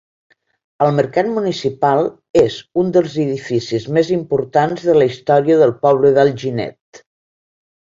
[0.85, 2.01] El mercat municipal
[2.43, 2.55] és
[2.85, 7.05] un dels edificis més importants de la història del poble d'Alginet.